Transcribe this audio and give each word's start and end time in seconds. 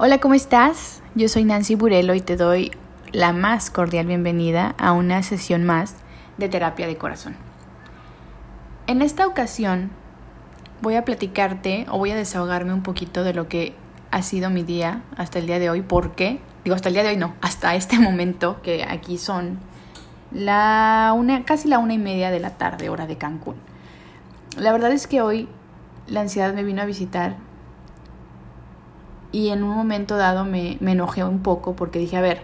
Hola, 0.00 0.18
¿cómo 0.18 0.34
estás? 0.34 1.02
Yo 1.16 1.28
soy 1.28 1.42
Nancy 1.42 1.74
Burelo 1.74 2.14
y 2.14 2.20
te 2.20 2.36
doy 2.36 2.70
la 3.10 3.32
más 3.32 3.68
cordial 3.68 4.06
bienvenida 4.06 4.76
a 4.78 4.92
una 4.92 5.24
sesión 5.24 5.64
más 5.64 5.96
de 6.36 6.48
terapia 6.48 6.86
de 6.86 6.96
corazón. 6.96 7.34
En 8.86 9.02
esta 9.02 9.26
ocasión 9.26 9.90
voy 10.82 10.94
a 10.94 11.04
platicarte 11.04 11.84
o 11.90 11.98
voy 11.98 12.12
a 12.12 12.16
desahogarme 12.16 12.72
un 12.72 12.84
poquito 12.84 13.24
de 13.24 13.34
lo 13.34 13.48
que 13.48 13.74
ha 14.12 14.22
sido 14.22 14.50
mi 14.50 14.62
día 14.62 15.02
hasta 15.16 15.40
el 15.40 15.48
día 15.48 15.58
de 15.58 15.68
hoy. 15.68 15.82
¿Por 15.82 16.14
qué? 16.14 16.38
Digo, 16.62 16.76
hasta 16.76 16.90
el 16.90 16.94
día 16.94 17.02
de 17.02 17.08
hoy 17.08 17.16
no, 17.16 17.34
hasta 17.40 17.74
este 17.74 17.98
momento 17.98 18.62
que 18.62 18.84
aquí 18.84 19.18
son 19.18 19.58
la 20.30 21.12
una, 21.16 21.44
casi 21.44 21.66
la 21.66 21.80
una 21.80 21.94
y 21.94 21.98
media 21.98 22.30
de 22.30 22.38
la 22.38 22.50
tarde, 22.50 22.88
hora 22.88 23.08
de 23.08 23.18
Cancún. 23.18 23.56
La 24.56 24.70
verdad 24.70 24.92
es 24.92 25.08
que 25.08 25.22
hoy 25.22 25.48
la 26.06 26.20
ansiedad 26.20 26.54
me 26.54 26.62
vino 26.62 26.82
a 26.82 26.84
visitar 26.84 27.47
y 29.32 29.48
en 29.48 29.62
un 29.62 29.74
momento 29.74 30.16
dado 30.16 30.44
me, 30.44 30.78
me 30.80 30.92
enojé 30.92 31.24
un 31.24 31.40
poco 31.40 31.74
porque 31.76 31.98
dije, 31.98 32.16
a 32.16 32.20
ver, 32.20 32.40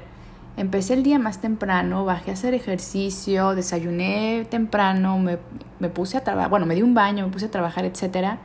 empecé 0.56 0.94
el 0.94 1.02
día 1.02 1.18
más 1.18 1.40
temprano, 1.40 2.04
bajé 2.04 2.30
a 2.30 2.34
hacer 2.34 2.54
ejercicio, 2.54 3.54
desayuné 3.54 4.46
temprano, 4.50 5.18
me, 5.18 5.38
me 5.78 5.88
puse 5.88 6.16
a 6.16 6.24
trabajar, 6.24 6.50
bueno, 6.50 6.66
me 6.66 6.74
di 6.74 6.82
un 6.82 6.94
baño, 6.94 7.26
me 7.26 7.32
puse 7.32 7.46
a 7.46 7.50
trabajar, 7.50 7.84
etc. 7.84 8.38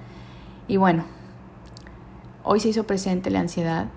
Y 0.68 0.78
bueno, 0.78 1.04
hoy 2.44 2.60
se 2.60 2.70
hizo 2.70 2.86
presente 2.86 3.30
la 3.30 3.42
ansiedad. 3.42 3.88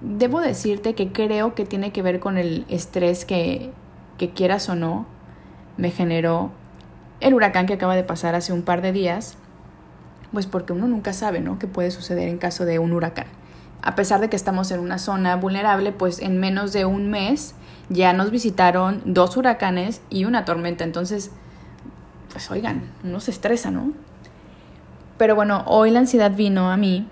Debo 0.00 0.40
decirte 0.40 0.94
que 0.94 1.12
creo 1.12 1.54
que 1.54 1.64
tiene 1.64 1.92
que 1.92 2.02
ver 2.02 2.20
con 2.20 2.38
el 2.38 2.64
estrés 2.68 3.24
que, 3.24 3.72
que 4.16 4.30
quieras 4.30 4.68
o 4.68 4.74
no, 4.74 5.06
me 5.76 5.90
generó 5.90 6.50
el 7.20 7.34
huracán 7.34 7.66
que 7.66 7.74
acaba 7.74 7.96
de 7.96 8.04
pasar 8.04 8.34
hace 8.34 8.52
un 8.52 8.62
par 8.62 8.82
de 8.82 8.92
días 8.92 9.38
pues 10.32 10.46
porque 10.46 10.72
uno 10.72 10.86
nunca 10.86 11.12
sabe, 11.12 11.40
¿no? 11.40 11.58
¿Qué 11.58 11.66
puede 11.66 11.90
suceder 11.90 12.28
en 12.28 12.38
caso 12.38 12.64
de 12.64 12.78
un 12.78 12.92
huracán? 12.92 13.26
A 13.82 13.94
pesar 13.94 14.20
de 14.20 14.28
que 14.28 14.36
estamos 14.36 14.70
en 14.70 14.80
una 14.80 14.98
zona 14.98 15.36
vulnerable, 15.36 15.92
pues 15.92 16.20
en 16.20 16.38
menos 16.38 16.72
de 16.72 16.84
un 16.84 17.10
mes 17.10 17.54
ya 17.88 18.12
nos 18.12 18.30
visitaron 18.30 19.02
dos 19.04 19.36
huracanes 19.36 20.00
y 20.10 20.24
una 20.24 20.44
tormenta. 20.44 20.84
Entonces, 20.84 21.30
pues 22.32 22.50
oigan, 22.50 22.82
uno 23.04 23.20
se 23.20 23.30
estresa, 23.30 23.70
¿no? 23.70 23.92
Pero 25.16 25.34
bueno, 25.34 25.64
hoy 25.66 25.90
la 25.90 26.00
ansiedad 26.00 26.34
vino 26.34 26.70
a 26.70 26.76
mí 26.76 27.08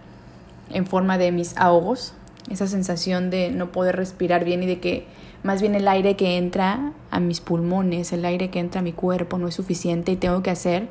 en 0.70 0.86
forma 0.86 1.18
de 1.18 1.32
mis 1.32 1.56
ahogos, 1.56 2.14
esa 2.50 2.66
sensación 2.66 3.30
de 3.30 3.50
no 3.50 3.72
poder 3.72 3.96
respirar 3.96 4.44
bien 4.44 4.62
y 4.62 4.66
de 4.66 4.80
que 4.80 5.06
más 5.42 5.60
bien 5.60 5.74
el 5.74 5.88
aire 5.88 6.16
que 6.16 6.36
entra 6.36 6.92
a 7.10 7.20
mis 7.20 7.40
pulmones, 7.40 8.12
el 8.12 8.24
aire 8.24 8.50
que 8.50 8.58
entra 8.58 8.80
a 8.80 8.82
mi 8.82 8.92
cuerpo 8.92 9.38
no 9.38 9.48
es 9.48 9.54
suficiente 9.54 10.12
y 10.12 10.16
tengo 10.16 10.42
que 10.42 10.50
hacer 10.50 10.88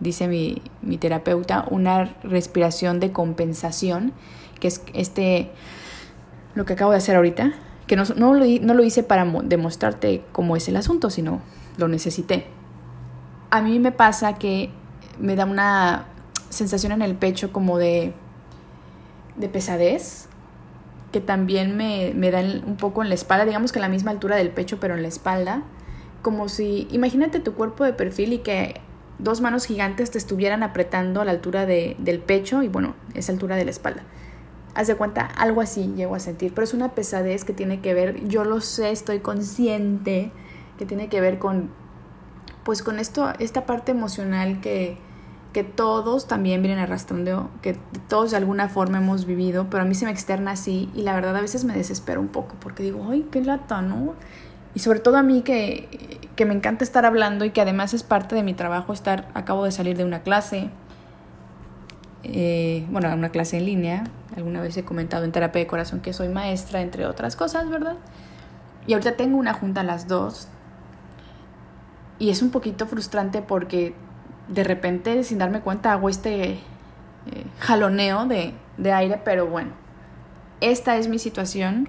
dice 0.00 0.28
mi, 0.28 0.62
mi 0.82 0.98
terapeuta, 0.98 1.66
una 1.70 2.16
respiración 2.22 3.00
de 3.00 3.12
compensación, 3.12 4.12
que 4.60 4.68
es 4.68 4.82
este, 4.94 5.50
lo 6.54 6.64
que 6.64 6.74
acabo 6.74 6.90
de 6.90 6.98
hacer 6.98 7.16
ahorita, 7.16 7.54
que 7.86 7.96
no, 7.96 8.04
no, 8.16 8.34
lo, 8.34 8.44
no 8.44 8.74
lo 8.74 8.84
hice 8.84 9.02
para 9.02 9.24
demostrarte 9.24 10.22
cómo 10.32 10.56
es 10.56 10.68
el 10.68 10.76
asunto, 10.76 11.10
sino 11.10 11.40
lo 11.76 11.88
necesité. 11.88 12.46
A 13.50 13.62
mí 13.62 13.78
me 13.78 13.92
pasa 13.92 14.34
que 14.34 14.70
me 15.18 15.36
da 15.36 15.44
una 15.44 16.06
sensación 16.50 16.92
en 16.92 17.02
el 17.02 17.14
pecho 17.14 17.52
como 17.52 17.78
de, 17.78 18.12
de 19.36 19.48
pesadez, 19.48 20.28
que 21.12 21.20
también 21.20 21.76
me, 21.76 22.12
me 22.14 22.30
da 22.30 22.40
un 22.40 22.76
poco 22.76 23.02
en 23.02 23.08
la 23.08 23.14
espalda, 23.14 23.44
digamos 23.44 23.72
que 23.72 23.78
a 23.78 23.82
la 23.82 23.88
misma 23.88 24.10
altura 24.10 24.36
del 24.36 24.50
pecho, 24.50 24.78
pero 24.80 24.94
en 24.94 25.02
la 25.02 25.08
espalda, 25.08 25.62
como 26.22 26.48
si, 26.48 26.88
imagínate 26.90 27.40
tu 27.40 27.54
cuerpo 27.54 27.84
de 27.84 27.92
perfil 27.92 28.32
y 28.32 28.38
que 28.38 28.80
dos 29.18 29.40
manos 29.40 29.64
gigantes 29.66 30.10
te 30.10 30.18
estuvieran 30.18 30.62
apretando 30.62 31.20
a 31.20 31.24
la 31.24 31.30
altura 31.30 31.66
de, 31.66 31.96
del 31.98 32.20
pecho 32.20 32.62
y 32.62 32.68
bueno, 32.68 32.94
esa 33.14 33.32
altura 33.32 33.56
de 33.56 33.64
la 33.64 33.70
espalda. 33.70 34.02
Haz 34.74 34.88
de 34.88 34.94
cuenta, 34.94 35.22
algo 35.22 35.62
así 35.62 35.92
llego 35.96 36.14
a 36.14 36.20
sentir, 36.20 36.52
pero 36.52 36.64
es 36.64 36.74
una 36.74 36.90
pesadez 36.94 37.44
que 37.44 37.54
tiene 37.54 37.80
que 37.80 37.94
ver, 37.94 38.28
yo 38.28 38.44
lo 38.44 38.60
sé, 38.60 38.90
estoy 38.90 39.20
consciente, 39.20 40.32
que 40.78 40.84
tiene 40.84 41.08
que 41.08 41.20
ver 41.20 41.38
con, 41.38 41.70
pues 42.64 42.82
con 42.82 42.98
esto, 42.98 43.32
esta 43.38 43.64
parte 43.64 43.92
emocional 43.92 44.60
que, 44.60 44.98
que 45.54 45.64
todos 45.64 46.28
también 46.28 46.60
vienen 46.60 46.78
arrastrando, 46.78 47.48
que 47.62 47.78
todos 48.08 48.32
de 48.32 48.36
alguna 48.36 48.68
forma 48.68 48.98
hemos 48.98 49.24
vivido, 49.24 49.68
pero 49.70 49.84
a 49.84 49.86
mí 49.86 49.94
se 49.94 50.04
me 50.04 50.10
externa 50.10 50.50
así 50.50 50.90
y 50.94 51.00
la 51.00 51.14
verdad 51.14 51.34
a 51.34 51.40
veces 51.40 51.64
me 51.64 51.72
desespero 51.72 52.20
un 52.20 52.28
poco 52.28 52.56
porque 52.60 52.82
digo, 52.82 53.06
ay, 53.10 53.26
qué 53.30 53.42
lata, 53.42 53.80
¿no? 53.80 54.14
Y 54.76 54.80
sobre 54.80 55.00
todo 55.00 55.16
a 55.16 55.22
mí 55.22 55.40
que, 55.40 56.20
que 56.36 56.44
me 56.44 56.52
encanta 56.52 56.84
estar 56.84 57.06
hablando 57.06 57.46
y 57.46 57.50
que 57.50 57.62
además 57.62 57.94
es 57.94 58.02
parte 58.02 58.34
de 58.34 58.42
mi 58.42 58.52
trabajo 58.52 58.92
estar, 58.92 59.26
acabo 59.32 59.64
de 59.64 59.72
salir 59.72 59.96
de 59.96 60.04
una 60.04 60.20
clase, 60.20 60.68
eh, 62.24 62.84
bueno, 62.90 63.10
una 63.14 63.30
clase 63.30 63.56
en 63.56 63.64
línea, 63.64 64.04
alguna 64.36 64.60
vez 64.60 64.76
he 64.76 64.84
comentado 64.84 65.24
en 65.24 65.32
terapia 65.32 65.60
de 65.60 65.66
corazón 65.66 66.00
que 66.00 66.12
soy 66.12 66.28
maestra, 66.28 66.82
entre 66.82 67.06
otras 67.06 67.36
cosas, 67.36 67.70
¿verdad? 67.70 67.96
Y 68.86 68.92
ahorita 68.92 69.16
tengo 69.16 69.38
una 69.38 69.54
junta 69.54 69.80
a 69.80 69.84
las 69.84 70.08
dos 70.08 70.48
y 72.18 72.28
es 72.28 72.42
un 72.42 72.50
poquito 72.50 72.86
frustrante 72.86 73.40
porque 73.40 73.94
de 74.48 74.62
repente, 74.62 75.24
sin 75.24 75.38
darme 75.38 75.62
cuenta, 75.62 75.94
hago 75.94 76.10
este 76.10 76.50
eh, 76.50 76.58
jaloneo 77.60 78.26
de, 78.26 78.52
de 78.76 78.92
aire, 78.92 79.22
pero 79.24 79.46
bueno, 79.46 79.70
esta 80.60 80.98
es 80.98 81.08
mi 81.08 81.18
situación 81.18 81.88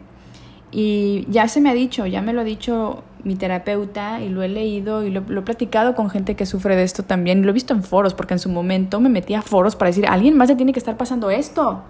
y 0.72 1.26
ya 1.30 1.48
se 1.48 1.62
me 1.62 1.70
ha 1.70 1.74
dicho, 1.74 2.06
ya 2.06 2.22
me 2.22 2.34
lo 2.34 2.42
ha 2.42 2.44
dicho 2.44 3.04
mi 3.24 3.36
terapeuta 3.36 4.22
y 4.22 4.30
lo 4.30 4.42
he 4.44 4.50
leído 4.50 5.04
y 5.04 5.12
lo, 5.12 5.22
he 5.22 5.42
platicado 5.42 5.96
con 5.96 6.10
gente 6.10 6.36
que 6.36 6.46
sufre 6.46 6.76
de 6.76 6.84
esto 6.84 7.04
también. 7.04 7.44
Lo 7.44 7.50
he 7.50 7.54
visto 7.54 7.74
en 7.74 7.84
foros, 7.84 8.14
porque 8.14 8.34
en 8.34 8.40
su 8.40 8.50
momento 8.50 9.00
me 9.00 9.10
metí 9.10 9.34
a 9.34 9.42
foros 9.42 9.76
para 9.76 9.90
decir, 9.90 10.08
alguien 10.08 10.38
más 10.38 10.50
le 10.50 10.56
tiene 10.56 10.74
que 10.74 10.80
estar 10.80 10.98
pasando 10.98 11.30
esto. 11.30 11.84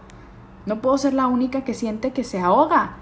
No 0.66 0.81
puedo 0.81 0.97
ser 0.97 1.13
la 1.13 1.27
única 1.27 1.63
que 1.63 1.73
siente 1.73 2.11
que 2.11 2.23
se 2.23 2.39
ahoga. 2.39 2.97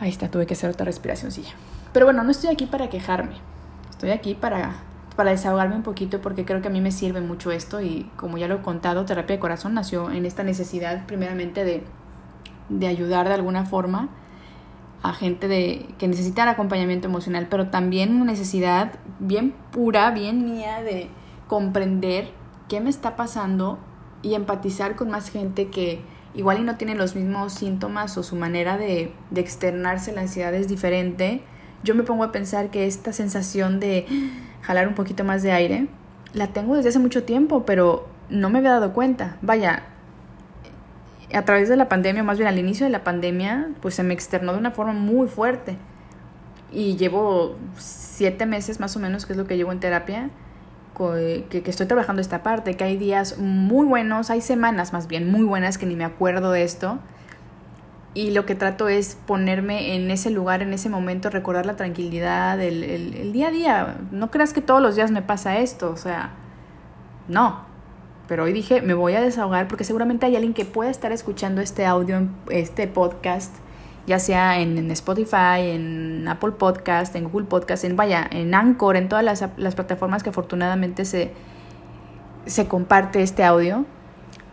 Ahí 0.00 0.10
está, 0.10 0.30
tuve 0.30 0.46
que 0.46 0.54
hacer 0.54 0.70
otra 0.70 0.84
respiración 0.84 1.32
silla. 1.32 1.54
Pero 1.92 2.06
bueno, 2.06 2.22
no 2.24 2.30
estoy 2.30 2.50
aquí 2.50 2.66
para 2.66 2.88
quejarme. 2.88 3.36
Estoy 3.90 4.10
aquí 4.10 4.34
para, 4.34 4.76
para 5.16 5.30
desahogarme 5.30 5.76
un 5.76 5.82
poquito 5.82 6.20
porque 6.20 6.44
creo 6.44 6.60
que 6.62 6.68
a 6.68 6.70
mí 6.70 6.80
me 6.80 6.92
sirve 6.92 7.20
mucho 7.20 7.50
esto 7.50 7.80
y 7.80 8.10
como 8.16 8.38
ya 8.38 8.48
lo 8.48 8.56
he 8.56 8.62
contado, 8.62 9.04
Terapia 9.04 9.36
de 9.36 9.40
Corazón 9.40 9.74
nació 9.74 10.10
en 10.10 10.24
esta 10.24 10.44
necesidad 10.44 11.06
primeramente 11.06 11.64
de 11.64 11.82
de 12.68 12.86
ayudar 12.86 13.28
de 13.28 13.34
alguna 13.34 13.64
forma 13.64 14.08
a 15.02 15.12
gente 15.12 15.48
de, 15.48 15.86
que 15.98 16.08
necesita 16.08 16.48
acompañamiento 16.48 17.06
emocional, 17.08 17.46
pero 17.48 17.68
también 17.68 18.14
una 18.14 18.32
necesidad 18.32 18.94
bien 19.20 19.54
pura, 19.70 20.10
bien 20.10 20.44
mía 20.44 20.82
de 20.82 21.08
comprender 21.46 22.32
qué 22.68 22.80
me 22.80 22.90
está 22.90 23.16
pasando 23.16 23.78
y 24.22 24.34
empatizar 24.34 24.96
con 24.96 25.10
más 25.10 25.30
gente 25.30 25.68
que 25.68 26.00
igual 26.34 26.58
y 26.58 26.62
no 26.62 26.76
tiene 26.76 26.94
los 26.94 27.14
mismos 27.14 27.52
síntomas 27.52 28.18
o 28.18 28.22
su 28.22 28.36
manera 28.36 28.76
de, 28.76 29.12
de 29.30 29.40
externarse 29.40 30.12
la 30.12 30.22
ansiedad 30.22 30.52
es 30.54 30.68
diferente. 30.68 31.42
Yo 31.84 31.94
me 31.94 32.02
pongo 32.02 32.24
a 32.24 32.32
pensar 32.32 32.70
que 32.70 32.86
esta 32.86 33.12
sensación 33.12 33.80
de 33.80 34.06
jalar 34.62 34.88
un 34.88 34.94
poquito 34.94 35.24
más 35.24 35.42
de 35.42 35.52
aire 35.52 35.88
la 36.34 36.48
tengo 36.48 36.74
desde 36.74 36.90
hace 36.90 36.98
mucho 36.98 37.24
tiempo, 37.24 37.64
pero 37.64 38.08
no 38.28 38.50
me 38.50 38.58
había 38.58 38.72
dado 38.72 38.92
cuenta. 38.92 39.38
Vaya, 39.40 39.84
a 41.32 41.44
través 41.44 41.68
de 41.68 41.76
la 41.76 41.88
pandemia, 41.88 42.22
más 42.22 42.38
bien 42.38 42.48
al 42.48 42.58
inicio 42.58 42.86
de 42.86 42.90
la 42.90 43.04
pandemia, 43.04 43.68
pues 43.80 43.94
se 43.94 44.02
me 44.02 44.14
externó 44.14 44.52
de 44.52 44.58
una 44.58 44.70
forma 44.70 44.92
muy 44.92 45.28
fuerte. 45.28 45.76
Y 46.72 46.96
llevo 46.96 47.56
siete 47.76 48.46
meses 48.46 48.80
más 48.80 48.96
o 48.96 49.00
menos, 49.00 49.26
que 49.26 49.32
es 49.32 49.38
lo 49.38 49.46
que 49.46 49.56
llevo 49.56 49.72
en 49.72 49.80
terapia, 49.80 50.30
que, 50.96 51.62
que, 51.62 51.70
estoy 51.70 51.86
trabajando 51.86 52.20
esta 52.20 52.42
parte, 52.42 52.76
que 52.76 52.84
hay 52.84 52.96
días 52.96 53.38
muy 53.38 53.86
buenos, 53.86 54.30
hay 54.30 54.40
semanas 54.40 54.92
más 54.92 55.06
bien 55.06 55.30
muy 55.30 55.44
buenas 55.44 55.78
que 55.78 55.86
ni 55.86 55.94
me 55.94 56.04
acuerdo 56.04 56.50
de 56.50 56.64
esto. 56.64 56.98
Y 58.14 58.32
lo 58.32 58.46
que 58.46 58.54
trato 58.54 58.88
es 58.88 59.16
ponerme 59.26 59.94
en 59.94 60.10
ese 60.10 60.30
lugar, 60.30 60.62
en 60.62 60.72
ese 60.72 60.88
momento, 60.88 61.30
recordar 61.30 61.66
la 61.66 61.76
tranquilidad, 61.76 62.60
el, 62.60 62.82
el, 62.82 63.14
el 63.14 63.32
día 63.32 63.48
a 63.48 63.50
día. 63.50 63.96
No 64.10 64.30
creas 64.30 64.52
que 64.52 64.60
todos 64.60 64.82
los 64.82 64.96
días 64.96 65.10
me 65.10 65.22
pasa 65.22 65.58
esto, 65.58 65.90
o 65.90 65.96
sea, 65.96 66.30
no, 67.28 67.67
pero 68.28 68.44
hoy 68.44 68.52
dije, 68.52 68.82
me 68.82 68.92
voy 68.92 69.14
a 69.14 69.22
desahogar 69.22 69.68
porque 69.68 69.84
seguramente 69.84 70.26
hay 70.26 70.36
alguien 70.36 70.52
que 70.52 70.66
pueda 70.66 70.90
estar 70.90 71.10
escuchando 71.12 71.62
este 71.62 71.86
audio, 71.86 72.28
este 72.50 72.86
podcast, 72.86 73.54
ya 74.06 74.18
sea 74.18 74.60
en, 74.60 74.90
Spotify, 74.90 75.60
en 75.62 76.28
Apple 76.28 76.52
Podcast, 76.52 77.16
en 77.16 77.24
Google 77.24 77.46
Podcast, 77.46 77.84
en 77.84 77.96
vaya, 77.96 78.28
en 78.30 78.54
Anchor, 78.54 78.96
en 78.96 79.08
todas 79.08 79.24
las, 79.24 79.44
las 79.56 79.74
plataformas 79.74 80.22
que 80.22 80.28
afortunadamente 80.28 81.06
se, 81.06 81.32
se 82.44 82.68
comparte 82.68 83.22
este 83.22 83.44
audio. 83.44 83.86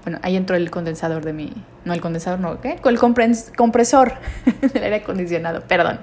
Bueno, 0.04 0.20
ahí 0.24 0.38
entró 0.38 0.56
el 0.56 0.72
condensador 0.72 1.26
de 1.26 1.34
mi... 1.34 1.52
No, 1.84 1.94
el 1.94 2.00
condensador 2.00 2.40
no, 2.40 2.62
¿qué? 2.62 2.80
El 2.82 3.00
compresor 3.00 4.14
del 4.74 4.84
aire 4.84 4.96
acondicionado, 4.98 5.62
perdón. 5.68 6.00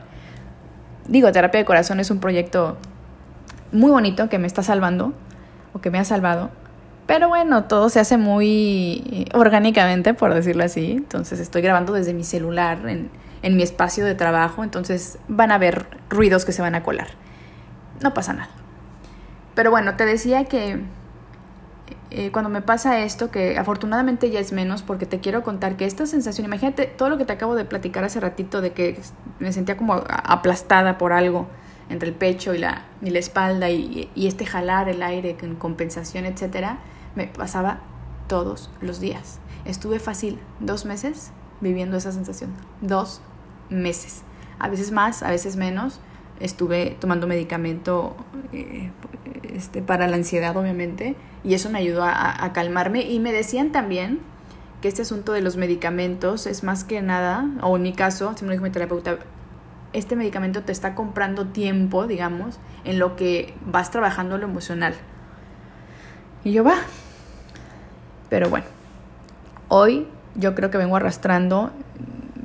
Digo, 1.08 1.32
Terapia 1.32 1.58
de 1.58 1.64
Corazón 1.64 2.00
es 2.00 2.10
un 2.10 2.20
proyecto 2.20 2.76
muy 3.72 3.90
bonito 3.90 4.28
que 4.28 4.38
me 4.38 4.46
está 4.46 4.62
salvando, 4.62 5.14
o 5.72 5.80
que 5.80 5.90
me 5.90 5.98
ha 5.98 6.04
salvado, 6.04 6.50
pero 7.12 7.28
bueno, 7.28 7.64
todo 7.64 7.90
se 7.90 8.00
hace 8.00 8.16
muy 8.16 9.28
orgánicamente, 9.34 10.14
por 10.14 10.32
decirlo 10.32 10.64
así. 10.64 10.92
Entonces 10.92 11.40
estoy 11.40 11.60
grabando 11.60 11.92
desde 11.92 12.14
mi 12.14 12.24
celular 12.24 12.88
en, 12.88 13.10
en 13.42 13.54
mi 13.54 13.62
espacio 13.62 14.06
de 14.06 14.14
trabajo, 14.14 14.64
entonces 14.64 15.18
van 15.28 15.50
a 15.50 15.56
haber 15.56 15.88
ruidos 16.08 16.46
que 16.46 16.52
se 16.52 16.62
van 16.62 16.74
a 16.74 16.82
colar. 16.82 17.08
No 18.02 18.14
pasa 18.14 18.32
nada. 18.32 18.48
Pero 19.54 19.70
bueno, 19.70 19.94
te 19.96 20.06
decía 20.06 20.46
que 20.46 20.80
eh, 22.12 22.30
cuando 22.32 22.48
me 22.48 22.62
pasa 22.62 23.00
esto, 23.00 23.30
que 23.30 23.58
afortunadamente 23.58 24.30
ya 24.30 24.40
es 24.40 24.54
menos, 24.54 24.82
porque 24.82 25.04
te 25.04 25.20
quiero 25.20 25.42
contar 25.42 25.76
que 25.76 25.84
esta 25.84 26.06
sensación, 26.06 26.46
imagínate 26.46 26.86
todo 26.86 27.10
lo 27.10 27.18
que 27.18 27.26
te 27.26 27.34
acabo 27.34 27.54
de 27.54 27.66
platicar 27.66 28.04
hace 28.04 28.20
ratito, 28.20 28.62
de 28.62 28.72
que 28.72 28.98
me 29.38 29.52
sentía 29.52 29.76
como 29.76 30.02
aplastada 30.08 30.96
por 30.96 31.12
algo 31.12 31.46
entre 31.90 32.08
el 32.08 32.14
pecho 32.14 32.54
y 32.54 32.58
la, 32.58 32.86
y 33.02 33.10
la 33.10 33.18
espalda 33.18 33.68
y, 33.68 34.08
y 34.14 34.28
este 34.28 34.46
jalar 34.46 34.88
el 34.88 35.02
aire 35.02 35.36
en 35.42 35.56
compensación, 35.56 36.24
etcétera, 36.24 36.78
me 37.14 37.26
pasaba 37.26 37.80
todos 38.28 38.70
los 38.80 39.00
días. 39.00 39.38
Estuve 39.64 39.98
fácil 39.98 40.38
dos 40.60 40.84
meses 40.84 41.32
viviendo 41.60 41.96
esa 41.96 42.12
sensación. 42.12 42.50
Dos 42.80 43.20
meses. 43.70 44.22
A 44.58 44.68
veces 44.68 44.92
más, 44.92 45.22
a 45.22 45.30
veces 45.30 45.56
menos. 45.56 46.00
Estuve 46.40 46.96
tomando 46.98 47.26
medicamento 47.26 48.16
eh, 48.52 48.90
este, 49.54 49.82
para 49.82 50.08
la 50.08 50.16
ansiedad, 50.16 50.56
obviamente, 50.56 51.14
y 51.44 51.54
eso 51.54 51.70
me 51.70 51.78
ayudó 51.78 52.04
a, 52.04 52.44
a, 52.44 52.52
calmarme. 52.52 53.02
Y 53.02 53.20
me 53.20 53.32
decían 53.32 53.70
también 53.70 54.20
que 54.80 54.88
este 54.88 55.02
asunto 55.02 55.32
de 55.32 55.40
los 55.40 55.56
medicamentos 55.56 56.46
es 56.46 56.64
más 56.64 56.82
que 56.82 57.00
nada, 57.00 57.46
o 57.62 57.76
en 57.76 57.82
mi 57.82 57.92
caso, 57.92 58.34
si 58.36 58.44
me 58.44 58.52
dijo 58.52 58.64
mi 58.64 58.70
terapeuta, 58.70 59.18
este 59.92 60.16
medicamento 60.16 60.62
te 60.62 60.72
está 60.72 60.94
comprando 60.94 61.48
tiempo, 61.48 62.06
digamos, 62.06 62.58
en 62.84 62.98
lo 62.98 63.14
que 63.14 63.54
vas 63.66 63.90
trabajando 63.90 64.38
lo 64.38 64.44
emocional. 64.44 64.94
Y 66.44 66.52
yo 66.52 66.64
va. 66.64 66.76
Pero 68.28 68.48
bueno, 68.48 68.66
hoy 69.68 70.06
yo 70.34 70.54
creo 70.54 70.70
que 70.70 70.78
vengo 70.78 70.96
arrastrando 70.96 71.70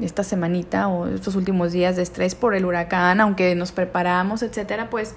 esta 0.01 0.23
semanita 0.23 0.87
o 0.87 1.07
estos 1.07 1.35
últimos 1.35 1.71
días 1.71 1.95
de 1.95 2.03
estrés 2.03 2.35
por 2.35 2.53
el 2.53 2.65
huracán, 2.65 3.19
aunque 3.19 3.55
nos 3.55 3.71
preparamos, 3.71 4.43
etcétera, 4.43 4.89
pues 4.89 5.15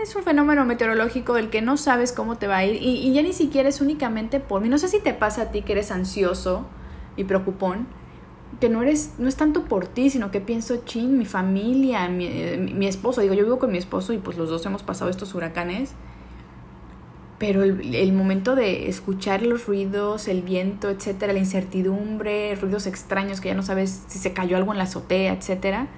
es 0.00 0.14
un 0.16 0.22
fenómeno 0.22 0.64
meteorológico 0.64 1.34
del 1.34 1.50
que 1.50 1.62
no 1.62 1.76
sabes 1.76 2.12
cómo 2.12 2.36
te 2.36 2.46
va 2.46 2.58
a 2.58 2.64
ir 2.64 2.82
y, 2.82 3.12
ya 3.12 3.22
ni 3.22 3.32
siquiera 3.32 3.68
es 3.68 3.80
únicamente 3.80 4.40
por 4.40 4.60
mí. 4.60 4.68
No 4.68 4.78
sé 4.78 4.88
si 4.88 5.00
te 5.00 5.12
pasa 5.12 5.42
a 5.42 5.50
ti 5.50 5.62
que 5.62 5.72
eres 5.72 5.90
ansioso 5.90 6.66
y 7.16 7.24
preocupón, 7.24 7.86
que 8.60 8.68
no 8.68 8.82
eres, 8.82 9.14
no 9.18 9.28
es 9.28 9.36
tanto 9.36 9.64
por 9.64 9.86
ti, 9.86 10.10
sino 10.10 10.30
que 10.30 10.40
pienso, 10.40 10.84
chin, 10.84 11.18
mi 11.18 11.26
familia, 11.26 12.08
mi, 12.08 12.26
eh, 12.26 12.56
mi 12.56 12.86
esposo, 12.86 13.20
digo, 13.20 13.34
yo 13.34 13.44
vivo 13.44 13.58
con 13.58 13.70
mi 13.70 13.78
esposo 13.78 14.12
y 14.12 14.18
pues 14.18 14.36
los 14.38 14.48
dos 14.48 14.64
hemos 14.66 14.82
pasado 14.82 15.10
estos 15.10 15.34
huracanes 15.34 15.94
pero 17.46 17.62
el, 17.62 18.12
momento 18.14 18.54
de 18.54 18.88
escuchar 18.88 19.42
los 19.42 19.66
ruidos, 19.66 20.28
el 20.28 20.40
viento, 20.40 20.88
etcétera, 20.88 21.34
la 21.34 21.40
incertidumbre, 21.40 22.54
ruidos 22.54 22.86
extraños 22.86 23.42
que 23.42 23.48
ya 23.48 23.54
no 23.54 23.62
sabes 23.62 24.04
si 24.06 24.18
se 24.18 24.32
cayó 24.32 24.56
algo 24.56 24.72
en 24.72 24.78
la 24.78 24.84
azotea, 24.84 25.34
etcétera. 25.34 25.88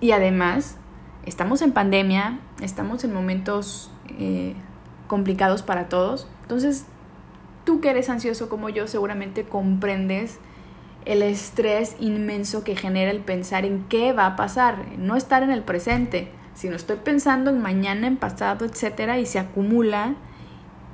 Y 0.00 0.10
además, 0.10 0.78
estamos 1.26 1.62
en 1.62 1.70
pandemia, 1.70 2.40
estamos 2.60 3.04
en 3.04 3.14
momentos 3.14 3.92
eh, 4.18 4.54
complicados 5.06 5.62
para 5.62 5.88
todos. 5.88 6.26
Entonces, 6.42 6.86
tú 7.62 7.80
que 7.80 7.90
eres 7.90 8.10
ansioso 8.10 8.48
como 8.48 8.68
yo, 8.68 8.88
seguramente 8.88 9.44
comprendes 9.44 10.38
el 11.04 11.22
estrés 11.22 11.94
inmenso 12.00 12.64
que 12.64 12.74
genera 12.74 13.12
el 13.12 13.20
pensar 13.20 13.64
en 13.64 13.84
qué 13.84 14.12
va 14.12 14.26
a 14.26 14.34
pasar, 14.34 14.86
no 14.98 15.14
estar 15.14 15.44
en 15.44 15.52
el 15.52 15.62
presente, 15.62 16.32
sino 16.54 16.74
estoy 16.74 16.96
pensando 16.96 17.50
en 17.50 17.62
mañana, 17.62 18.08
en 18.08 18.16
pasado, 18.16 18.64
etcétera, 18.64 19.20
y 19.20 19.26
se 19.26 19.38
acumula 19.38 20.16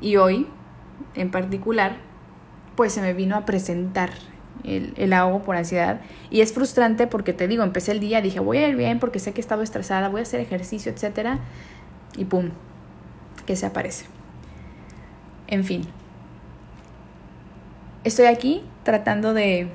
y 0.00 0.16
hoy, 0.16 0.46
en 1.14 1.31
particular, 1.31 1.96
pues 2.76 2.93
se 2.93 3.00
me 3.00 3.14
vino 3.14 3.37
a 3.37 3.44
presentar 3.44 4.10
el, 4.64 4.93
el, 4.96 5.12
ahogo 5.12 5.43
por 5.43 5.56
ansiedad. 5.56 6.00
Y 6.31 6.40
es 6.40 6.52
frustrante 6.52 7.06
porque 7.06 7.32
te 7.32 7.48
digo, 7.48 7.62
empecé 7.62 7.93
el 7.93 8.00
día, 8.00 8.20
dije, 8.20 8.40
voy 8.40 8.58
a 8.58 8.69
ir 8.69 8.76
bien 8.76 8.98
porque 8.98 9.19
sé 9.19 9.32
que 9.32 9.40
he 9.40 9.43
estado 9.43 9.62
estresada, 9.62 10.08
voy 10.08 10.20
a 10.20 10.22
hacer 10.22 10.40
ejercicio, 10.40 10.93
etc. 10.93 11.38
Y 12.16 12.26
pum, 12.26 12.50
que 13.46 13.56
se 13.56 13.66
aparece. 13.66 14.06
En 15.46 15.64
fin. 15.64 15.82
Estoy 18.04 18.26
aquí 18.26 18.62
tratando 18.84 19.34
de, 19.34 19.69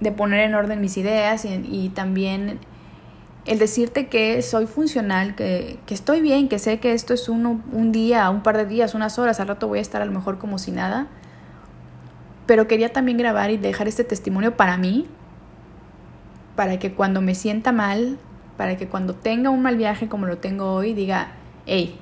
de 0.00 0.12
poner 0.12 0.40
en 0.40 0.54
orden 0.54 0.80
mis 0.80 0.96
ideas 0.96 1.44
y, 1.44 1.62
y 1.70 1.90
también 1.90 2.58
el 3.50 3.58
decirte 3.58 4.06
que 4.06 4.42
soy 4.42 4.68
funcional, 4.68 5.34
que, 5.34 5.80
que, 5.84 5.92
estoy 5.92 6.20
bien, 6.20 6.48
que 6.48 6.60
sé 6.60 6.78
que 6.78 6.92
esto 6.92 7.14
es 7.14 7.28
uno, 7.28 7.60
un 7.72 7.90
día, 7.90 8.30
un 8.30 8.44
par 8.44 8.56
de 8.56 8.64
días, 8.64 8.94
unas 8.94 9.18
horas, 9.18 9.40
al 9.40 9.48
rato 9.48 9.66
voy 9.66 9.80
a 9.80 9.82
estar 9.82 10.00
a 10.00 10.04
lo 10.04 10.12
mejor 10.12 10.38
como 10.38 10.56
si 10.56 10.70
nada. 10.70 11.08
Pero 12.46 12.68
quería 12.68 12.92
también 12.92 13.18
grabar 13.18 13.50
y 13.50 13.56
dejar 13.56 13.88
este 13.88 14.04
testimonio 14.04 14.56
para 14.56 14.76
mí, 14.76 15.08
para 16.54 16.78
que 16.78 16.92
cuando 16.92 17.22
me 17.22 17.34
sienta 17.34 17.72
mal, 17.72 18.20
para 18.56 18.76
que 18.76 18.86
cuando 18.86 19.16
tenga 19.16 19.50
un 19.50 19.62
mal 19.62 19.76
viaje 19.76 20.08
como 20.08 20.26
lo 20.26 20.38
tengo 20.38 20.72
hoy, 20.72 20.94
diga, 20.94 21.32
hey, 21.66 21.98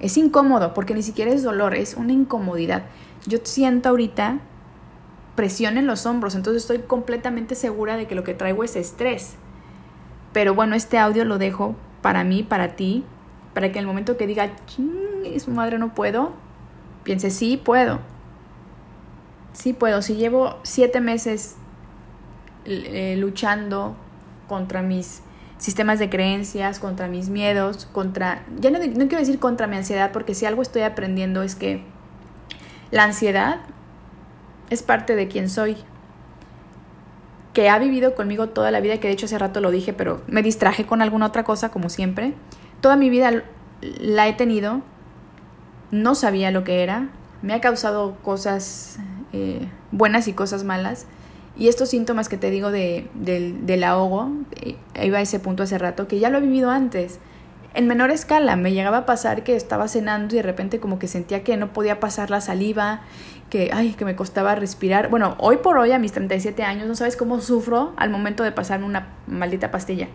es 0.00 0.16
incómodo, 0.16 0.74
porque 0.74 0.94
ni 0.94 1.04
siquiera 1.04 1.30
es 1.30 1.44
dolor, 1.44 1.76
es 1.76 1.94
una 1.94 2.12
incomodidad. 2.12 2.82
Yo 3.24 3.38
siento 3.44 3.90
ahorita 3.90 4.40
presión 5.36 5.78
en 5.78 5.86
los 5.86 6.06
hombros, 6.06 6.34
entonces 6.34 6.62
estoy 6.62 6.78
completamente 6.80 7.54
segura 7.54 7.96
de 7.96 8.08
que 8.08 8.16
lo 8.16 8.24
que 8.24 8.34
traigo 8.34 8.64
es 8.64 8.74
estrés 8.74 9.36
pero 10.32 10.54
bueno, 10.54 10.74
este 10.74 10.98
audio 10.98 11.24
lo 11.24 11.38
dejo 11.38 11.74
para 12.02 12.24
mí, 12.24 12.42
para 12.42 12.76
ti, 12.76 13.04
para 13.54 13.72
que 13.72 13.78
en 13.78 13.84
el 13.84 13.86
momento 13.86 14.16
que 14.16 14.26
diga, 14.26 14.50
su 15.38 15.50
madre 15.50 15.78
no 15.78 15.94
puedo, 15.94 16.32
piense, 17.02 17.30
sí 17.30 17.56
puedo. 17.56 18.00
Sí 19.52 19.72
puedo. 19.72 20.02
Si 20.02 20.14
llevo 20.14 20.58
siete 20.62 21.00
meses 21.00 21.56
eh, 22.64 23.16
luchando 23.18 23.96
contra 24.46 24.82
mis 24.82 25.22
sistemas 25.58 25.98
de 25.98 26.08
creencias, 26.08 26.78
contra 26.78 27.08
mis 27.08 27.28
miedos, 27.28 27.86
contra, 27.86 28.44
ya 28.60 28.70
no, 28.70 28.78
no 28.78 29.08
quiero 29.08 29.18
decir 29.18 29.38
contra 29.38 29.66
mi 29.66 29.76
ansiedad, 29.76 30.12
porque 30.12 30.34
si 30.34 30.46
algo 30.46 30.62
estoy 30.62 30.82
aprendiendo 30.82 31.42
es 31.42 31.54
que 31.54 31.82
la 32.90 33.04
ansiedad 33.04 33.60
es 34.70 34.82
parte 34.82 35.16
de 35.16 35.28
quien 35.28 35.48
soy, 35.48 35.76
que 37.58 37.68
ha 37.68 37.78
vivido 37.80 38.14
conmigo 38.14 38.50
toda 38.50 38.70
la 38.70 38.78
vida, 38.78 39.00
que 39.00 39.08
de 39.08 39.14
hecho 39.14 39.26
hace 39.26 39.36
rato 39.36 39.60
lo 39.60 39.72
dije, 39.72 39.92
pero 39.92 40.22
me 40.28 40.44
distraje 40.44 40.86
con 40.86 41.02
alguna 41.02 41.26
otra 41.26 41.42
cosa, 41.42 41.70
como 41.70 41.88
siempre. 41.88 42.34
Toda 42.80 42.94
mi 42.94 43.10
vida 43.10 43.42
la 43.80 44.28
he 44.28 44.32
tenido, 44.32 44.82
no 45.90 46.14
sabía 46.14 46.52
lo 46.52 46.62
que 46.62 46.84
era, 46.84 47.08
me 47.42 47.54
ha 47.54 47.60
causado 47.60 48.16
cosas 48.22 49.00
eh, 49.32 49.66
buenas 49.90 50.28
y 50.28 50.34
cosas 50.34 50.62
malas. 50.62 51.06
Y 51.56 51.66
estos 51.66 51.88
síntomas 51.88 52.28
que 52.28 52.36
te 52.36 52.48
digo 52.50 52.70
de, 52.70 53.10
de, 53.14 53.52
del 53.60 53.82
ahogo, 53.82 54.30
eh, 54.62 54.76
iba 55.04 55.18
a 55.18 55.22
ese 55.22 55.40
punto 55.40 55.64
hace 55.64 55.78
rato, 55.78 56.06
que 56.06 56.20
ya 56.20 56.30
lo 56.30 56.38
he 56.38 56.42
vivido 56.42 56.70
antes. 56.70 57.18
En 57.78 57.86
menor 57.86 58.10
escala, 58.10 58.56
me 58.56 58.72
llegaba 58.72 58.96
a 58.96 59.06
pasar 59.06 59.44
que 59.44 59.54
estaba 59.54 59.86
cenando 59.86 60.34
y 60.34 60.38
de 60.38 60.42
repente 60.42 60.80
como 60.80 60.98
que 60.98 61.06
sentía 61.06 61.44
que 61.44 61.56
no 61.56 61.72
podía 61.72 62.00
pasar 62.00 62.28
la 62.28 62.40
saliva 62.40 63.02
que, 63.50 63.70
ay, 63.72 63.92
que 63.92 64.04
me 64.04 64.16
costaba 64.16 64.56
respirar. 64.56 65.10
Bueno, 65.10 65.36
hoy 65.38 65.58
por 65.58 65.78
hoy, 65.78 65.92
a 65.92 66.00
mis 66.00 66.10
37 66.10 66.64
años, 66.64 66.88
no 66.88 66.96
sabes 66.96 67.16
cómo 67.16 67.40
sufro 67.40 67.92
al 67.96 68.10
momento 68.10 68.42
de 68.42 68.50
pasarme 68.50 68.84
una 68.84 69.10
maldita 69.28 69.70
pastilla. 69.70 70.08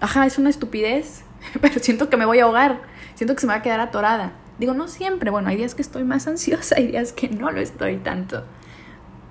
Ajá, 0.00 0.24
es 0.24 0.38
una 0.38 0.48
estupidez, 0.48 1.24
pero 1.60 1.78
siento 1.78 2.08
que 2.08 2.16
me 2.16 2.24
voy 2.24 2.38
a 2.38 2.44
ahogar, 2.44 2.80
siento 3.14 3.34
que 3.34 3.42
se 3.42 3.46
me 3.46 3.52
va 3.52 3.58
a 3.58 3.62
quedar 3.62 3.80
atorada. 3.80 4.32
Digo, 4.58 4.72
no 4.72 4.88
siempre, 4.88 5.30
bueno, 5.30 5.50
hay 5.50 5.58
días 5.58 5.74
que 5.74 5.82
estoy 5.82 6.04
más 6.04 6.26
ansiosa, 6.26 6.76
hay 6.78 6.86
días 6.86 7.12
que 7.12 7.28
no 7.28 7.50
lo 7.50 7.60
estoy 7.60 7.98
tanto. 7.98 8.44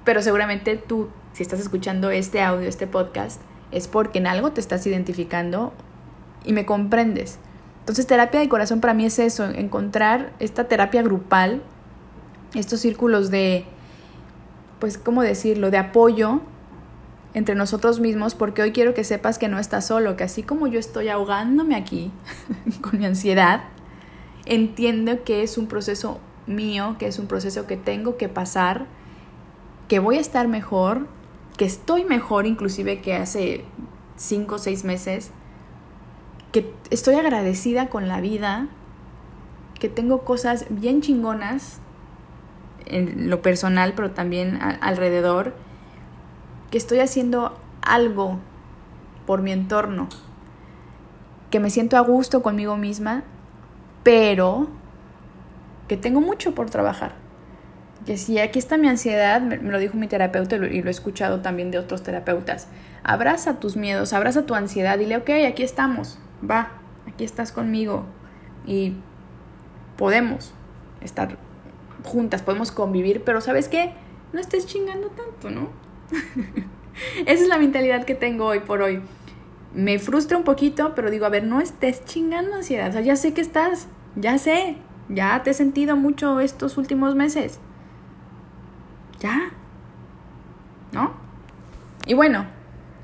Pero 0.03 0.21
seguramente 0.21 0.77
tú, 0.77 1.09
si 1.33 1.41
estás 1.41 1.59
escuchando 1.59 2.11
este 2.11 2.43
audio, 2.43 2.69
este 2.69 2.85
podcast, 2.85 3.41
es 3.71 3.87
porque 3.87 4.19
en 4.19 4.27
algo 4.27 4.51
te 4.51 4.61
estás 4.61 4.85
identificando 4.85 5.73
y 6.45 6.53
me 6.53 6.65
comprendes. 6.65 7.39
Entonces, 7.79 8.07
terapia 8.07 8.39
de 8.39 8.49
corazón 8.49 8.81
para 8.81 8.93
mí 8.93 9.05
es 9.05 9.19
eso, 9.19 9.45
encontrar 9.45 10.31
esta 10.39 10.67
terapia 10.67 11.01
grupal 11.01 11.61
estos 12.55 12.79
círculos 12.79 13.29
de, 13.29 13.65
pues, 14.79 14.97
¿cómo 14.97 15.21
decirlo?, 15.21 15.71
de 15.71 15.77
apoyo 15.77 16.41
entre 17.33 17.53
nosotros 17.53 17.99
mismos, 17.99 18.33
porque 18.33 18.61
hoy 18.61 18.71
quiero 18.71 18.93
que 18.93 19.03
sepas 19.03 19.37
que 19.37 19.47
no 19.47 19.59
estás 19.59 19.85
solo, 19.85 20.15
que 20.15 20.23
así 20.23 20.41
como 20.41 20.67
yo 20.67 20.79
estoy 20.79 21.09
ahogándome 21.09 21.75
aquí 21.75 22.11
con 22.81 22.99
mi 22.99 23.05
ansiedad, 23.05 23.61
entiendo 24.45 25.23
que 25.23 25.43
es 25.43 25.57
un 25.57 25.67
proceso 25.67 26.19
mío, 26.47 26.95
que 26.97 27.07
es 27.07 27.19
un 27.19 27.27
proceso 27.27 27.67
que 27.67 27.77
tengo 27.77 28.17
que 28.17 28.29
pasar, 28.29 28.87
que 29.87 29.99
voy 29.99 30.17
a 30.17 30.21
estar 30.21 30.47
mejor, 30.47 31.07
que 31.57 31.65
estoy 31.65 32.03
mejor 32.03 32.47
inclusive 32.47 33.01
que 33.01 33.13
hace 33.13 33.63
cinco 34.15 34.55
o 34.55 34.59
seis 34.59 34.83
meses, 34.83 35.31
que 36.51 36.73
estoy 36.89 37.15
agradecida 37.15 37.89
con 37.89 38.07
la 38.07 38.21
vida, 38.21 38.67
que 39.79 39.89
tengo 39.89 40.23
cosas 40.25 40.65
bien 40.69 41.01
chingonas 41.01 41.79
en 42.85 43.29
lo 43.29 43.41
personal, 43.41 43.93
pero 43.95 44.11
también 44.11 44.59
alrededor, 44.81 45.53
que 46.71 46.77
estoy 46.77 46.99
haciendo 46.99 47.57
algo 47.81 48.39
por 49.25 49.41
mi 49.41 49.51
entorno, 49.51 50.09
que 51.51 51.59
me 51.59 51.69
siento 51.69 51.97
a 51.97 52.01
gusto 52.01 52.41
conmigo 52.41 52.77
misma, 52.77 53.23
pero 54.03 54.67
que 55.87 55.97
tengo 55.97 56.21
mucho 56.21 56.55
por 56.55 56.69
trabajar. 56.69 57.13
Que 58.05 58.17
si 58.17 58.39
aquí 58.39 58.59
está 58.59 58.77
mi 58.77 58.87
ansiedad, 58.87 59.41
me, 59.41 59.57
lo 59.57 59.77
dijo 59.77 59.97
mi 59.97 60.07
terapeuta 60.07 60.55
y 60.55 60.59
lo, 60.59 60.67
y 60.67 60.81
lo, 60.81 60.87
he 60.87 60.91
escuchado 60.91 61.41
también 61.41 61.69
de 61.69 61.77
otros 61.77 62.01
terapeutas, 62.01 62.67
abraza 63.03 63.59
tus 63.59 63.75
miedos, 63.75 64.13
abraza 64.13 64.45
tu 64.45 64.55
ansiedad, 64.55 64.97
dile, 64.97 65.17
ok, 65.17 65.29
aquí 65.47 65.63
estamos, 65.63 66.17
va, 66.47 66.71
aquí 67.07 67.23
estás 67.23 67.51
conmigo 67.51 68.05
y 68.65 68.95
podemos, 69.97 70.53
estar 71.01 71.37
juntas, 72.03 72.41
podemos 72.41 72.71
convivir, 72.71 73.23
pero 73.23 73.41
¿sabes 73.41 73.67
qué? 73.67 73.93
No 74.33 74.39
estés 74.39 74.65
chingando 74.65 75.09
tanto, 75.09 75.49
¿no? 75.49 75.69
Esa 77.25 77.43
es 77.43 77.47
la 77.47 77.57
mentalidad 77.57 78.05
que 78.05 78.15
tengo 78.15 78.45
hoy 78.45 78.59
por 78.59 78.81
hoy. 78.81 79.01
Me 79.73 79.99
frustra 79.99 80.37
un 80.37 80.43
poquito, 80.43 80.93
pero 80.95 81.11
digo, 81.11 81.25
a 81.25 81.29
ver, 81.29 81.43
no 81.43 81.61
estés 81.61 82.03
chingando 82.05 82.55
ansiedad. 82.55 82.89
O 82.89 82.91
sea, 82.91 83.01
ya 83.01 83.15
sé 83.15 83.33
que 83.33 83.41
estás, 83.41 83.87
ya 84.15 84.37
sé, 84.37 84.77
ya 85.09 85.41
te 85.43 85.51
he 85.51 85.53
sentido 85.53 85.95
mucho 85.95 86.39
estos 86.39 86.77
últimos 86.77 87.15
meses. 87.15 87.59
Ya. 89.19 89.51
¿No? 90.91 91.13
Y 92.07 92.13
bueno, 92.13 92.45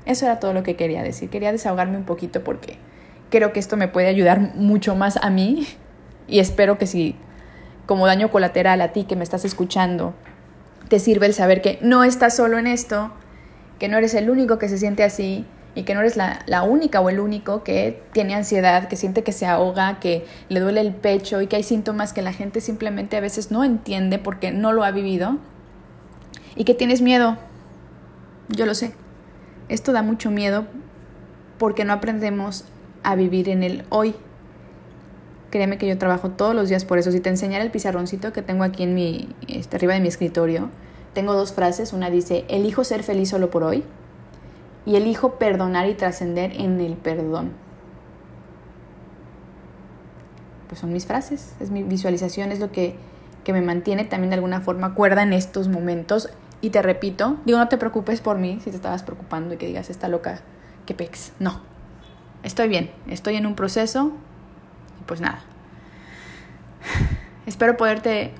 eso 0.06 0.26
era 0.26 0.40
todo 0.40 0.52
lo 0.52 0.62
que 0.62 0.76
quería 0.76 1.02
decir. 1.02 1.30
Quería 1.30 1.52
desahogarme 1.52 1.96
un 1.96 2.04
poquito 2.04 2.42
porque 2.42 2.78
creo 3.36 3.52
que 3.52 3.60
esto 3.60 3.76
me 3.76 3.86
puede 3.86 4.08
ayudar 4.08 4.54
mucho 4.54 4.94
más 4.94 5.18
a 5.18 5.28
mí 5.28 5.66
y 6.26 6.38
espero 6.38 6.78
que 6.78 6.86
si 6.86 7.16
como 7.84 8.06
daño 8.06 8.30
colateral 8.30 8.80
a 8.80 8.94
ti 8.94 9.04
que 9.04 9.14
me 9.14 9.24
estás 9.24 9.44
escuchando, 9.44 10.14
te 10.88 10.98
sirve 10.98 11.26
el 11.26 11.34
saber 11.34 11.60
que 11.60 11.78
no 11.82 12.02
estás 12.02 12.34
solo 12.34 12.58
en 12.58 12.66
esto, 12.66 13.12
que 13.78 13.88
no 13.88 13.98
eres 13.98 14.14
el 14.14 14.30
único 14.30 14.58
que 14.58 14.70
se 14.70 14.78
siente 14.78 15.04
así 15.04 15.44
y 15.74 15.82
que 15.82 15.92
no 15.92 16.00
eres 16.00 16.16
la, 16.16 16.40
la, 16.46 16.62
única 16.62 17.02
o 17.02 17.10
el 17.10 17.20
único 17.20 17.62
que 17.62 18.02
tiene 18.12 18.34
ansiedad, 18.34 18.88
que 18.88 18.96
siente 18.96 19.22
que 19.22 19.32
se 19.32 19.44
ahoga, 19.44 20.00
que 20.00 20.24
le 20.48 20.60
duele 20.60 20.80
el 20.80 20.94
pecho 20.94 21.42
y 21.42 21.46
que 21.46 21.56
hay 21.56 21.62
síntomas 21.62 22.14
que 22.14 22.22
la 22.22 22.32
gente 22.32 22.62
simplemente 22.62 23.18
a 23.18 23.20
veces 23.20 23.50
no 23.50 23.64
entiende 23.64 24.18
porque 24.18 24.50
no 24.50 24.72
lo 24.72 24.82
ha 24.82 24.92
vivido 24.92 25.36
y 26.54 26.64
que 26.64 26.72
tienes 26.72 27.02
miedo. 27.02 27.36
Yo 28.48 28.64
lo 28.64 28.74
sé. 28.74 28.94
Esto 29.68 29.92
da 29.92 30.00
mucho 30.00 30.30
miedo 30.30 30.64
porque 31.58 31.84
no 31.84 31.92
aprendemos 31.92 32.64
a 33.06 33.14
vivir 33.14 33.48
en 33.48 33.62
el 33.62 33.84
hoy. 33.88 34.16
Créeme 35.50 35.78
que 35.78 35.86
yo 35.86 35.96
trabajo 35.96 36.30
todos 36.30 36.56
los 36.56 36.68
días 36.68 36.84
por 36.84 36.98
eso. 36.98 37.12
Si 37.12 37.20
te 37.20 37.30
enseñara 37.30 37.64
el 37.64 37.70
pizarroncito 37.70 38.32
que 38.32 38.42
tengo 38.42 38.64
aquí 38.64 38.82
en 38.82 38.94
mi, 38.94 39.28
este, 39.46 39.76
arriba 39.76 39.94
de 39.94 40.00
mi 40.00 40.08
escritorio, 40.08 40.70
tengo 41.14 41.32
dos 41.32 41.52
frases. 41.52 41.92
Una 41.92 42.10
dice, 42.10 42.44
elijo 42.48 42.82
ser 42.82 43.04
feliz 43.04 43.30
solo 43.30 43.48
por 43.48 43.62
hoy 43.62 43.84
y 44.84 44.96
elijo 44.96 45.34
perdonar 45.34 45.88
y 45.88 45.94
trascender 45.94 46.60
en 46.60 46.80
el 46.80 46.94
perdón. 46.94 47.52
Pues 50.66 50.80
son 50.80 50.92
mis 50.92 51.06
frases, 51.06 51.54
es 51.60 51.70
mi 51.70 51.84
visualización, 51.84 52.50
es 52.50 52.58
lo 52.58 52.72
que, 52.72 52.96
que 53.44 53.52
me 53.52 53.60
mantiene 53.60 54.04
también 54.04 54.30
de 54.30 54.34
alguna 54.34 54.62
forma 54.62 54.94
cuerda 54.94 55.22
en 55.22 55.32
estos 55.32 55.68
momentos. 55.68 56.28
Y 56.60 56.70
te 56.70 56.82
repito, 56.82 57.36
digo, 57.44 57.58
no 57.58 57.68
te 57.68 57.78
preocupes 57.78 58.20
por 58.20 58.38
mí 58.38 58.58
si 58.64 58.70
te 58.70 58.76
estabas 58.76 59.04
preocupando 59.04 59.54
y 59.54 59.58
que 59.58 59.66
digas, 59.68 59.90
está 59.90 60.08
loca, 60.08 60.40
que 60.86 60.94
pex. 60.94 61.30
No, 61.38 61.60
estoy 62.46 62.68
bien, 62.68 62.90
estoy 63.08 63.36
en 63.36 63.44
un 63.44 63.54
proceso 63.54 64.12
y 65.00 65.04
pues 65.04 65.20
nada. 65.20 65.40
Espero 67.46 67.76
poderte 67.76 68.32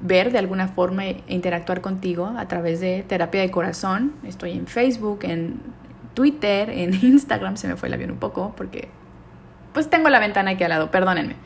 ver 0.00 0.32
de 0.32 0.38
alguna 0.38 0.68
forma 0.68 1.04
e 1.06 1.22
interactuar 1.28 1.80
contigo 1.80 2.32
a 2.36 2.48
través 2.48 2.80
de 2.80 3.04
terapia 3.06 3.42
de 3.42 3.50
corazón. 3.50 4.14
Estoy 4.24 4.52
en 4.52 4.66
Facebook, 4.66 5.20
en 5.22 5.60
Twitter, 6.14 6.70
en 6.70 6.94
Instagram, 7.02 7.56
se 7.56 7.68
me 7.68 7.76
fue 7.76 7.88
el 7.88 7.94
avión 7.94 8.10
un 8.10 8.18
poco 8.18 8.54
porque 8.56 8.88
pues 9.72 9.88
tengo 9.88 10.08
la 10.08 10.18
ventana 10.18 10.52
aquí 10.52 10.64
al 10.64 10.70
lado, 10.70 10.90
perdónenme. 10.90 11.36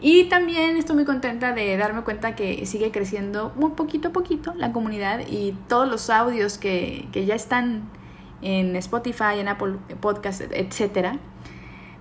Y 0.00 0.24
también 0.24 0.76
estoy 0.76 0.94
muy 0.96 1.04
contenta 1.04 1.52
de 1.52 1.76
darme 1.76 2.02
cuenta 2.02 2.36
que 2.36 2.64
sigue 2.66 2.92
creciendo 2.92 3.52
un 3.56 3.74
poquito 3.74 4.08
a 4.08 4.12
poquito 4.12 4.54
la 4.54 4.72
comunidad 4.72 5.20
y 5.28 5.56
todos 5.66 5.88
los 5.88 6.10
audios 6.10 6.58
que, 6.58 7.08
que 7.12 7.24
ya 7.26 7.34
están 7.34 7.82
en 8.42 8.76
Spotify, 8.76 9.38
en 9.38 9.48
Apple 9.48 9.76
Podcast, 10.00 10.42
etcétera, 10.50 11.16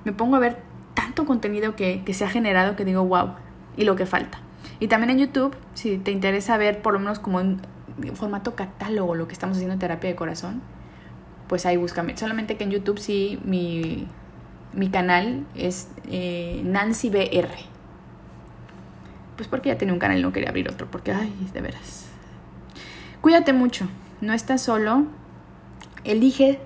me 0.05 0.13
pongo 0.13 0.35
a 0.35 0.39
ver 0.39 0.61
tanto 0.93 1.25
contenido 1.25 1.75
que, 1.75 2.03
que 2.05 2.13
se 2.13 2.25
ha 2.25 2.29
generado 2.29 2.75
que 2.75 2.85
digo, 2.85 3.03
wow, 3.05 3.31
y 3.75 3.85
lo 3.85 3.95
que 3.95 4.05
falta. 4.05 4.39
Y 4.79 4.87
también 4.87 5.11
en 5.11 5.19
YouTube, 5.19 5.55
si 5.73 5.97
te 5.97 6.11
interesa 6.11 6.57
ver 6.57 6.81
por 6.81 6.93
lo 6.93 6.99
menos 6.99 7.19
como 7.19 7.39
en 7.39 7.59
formato 8.13 8.55
catálogo 8.55 9.15
lo 9.15 9.27
que 9.27 9.33
estamos 9.33 9.57
haciendo 9.57 9.73
en 9.73 9.79
terapia 9.79 10.09
de 10.09 10.15
corazón, 10.15 10.61
pues 11.47 11.65
ahí 11.65 11.77
búscame. 11.77 12.17
Solamente 12.17 12.57
que 12.57 12.63
en 12.63 12.71
YouTube 12.71 12.99
sí 12.99 13.39
mi, 13.43 14.07
mi 14.73 14.89
canal 14.89 15.45
es 15.55 15.89
eh, 16.09 16.61
Nancy 16.63 17.09
BR. 17.09 17.49
Pues 19.35 19.47
porque 19.47 19.69
ya 19.69 19.77
tenía 19.77 19.93
un 19.93 19.99
canal 19.99 20.19
y 20.19 20.21
no 20.21 20.33
quería 20.33 20.49
abrir 20.49 20.69
otro, 20.69 20.87
porque, 20.89 21.11
ay, 21.11 21.33
de 21.53 21.61
veras. 21.61 22.07
Cuídate 23.21 23.53
mucho, 23.53 23.87
no 24.19 24.33
estás 24.33 24.61
solo, 24.61 25.05
elige 26.07 26.59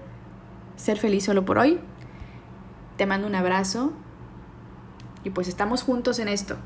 ser 0.76 0.98
feliz 0.98 1.26
solo 1.26 1.46
por 1.46 1.58
hoy. 1.58 1.80
Te 2.98 3.06
mando 3.06 3.28
un 3.28 3.36
abrazo 3.36 3.94
y 5.24 5.32
pues 5.32 5.48
estamos 5.48 5.84
juntos 5.84 6.20
en 6.20 6.28
esto. 6.28 6.58